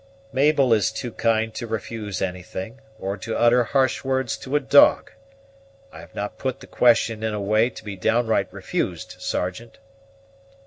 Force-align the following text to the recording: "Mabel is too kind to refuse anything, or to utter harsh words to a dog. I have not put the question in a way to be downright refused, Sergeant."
"Mabel 0.33 0.73
is 0.73 0.91
too 0.91 1.11
kind 1.11 1.53
to 1.53 1.67
refuse 1.67 2.23
anything, 2.23 2.81
or 2.99 3.17
to 3.17 3.37
utter 3.37 3.65
harsh 3.65 4.03
words 4.03 4.35
to 4.37 4.55
a 4.55 4.59
dog. 4.59 5.11
I 5.91 5.99
have 5.99 6.15
not 6.15 6.39
put 6.39 6.59
the 6.59 6.65
question 6.65 7.21
in 7.21 7.35
a 7.35 7.39
way 7.39 7.69
to 7.69 7.83
be 7.83 7.95
downright 7.95 8.51
refused, 8.51 9.17
Sergeant." 9.19 9.77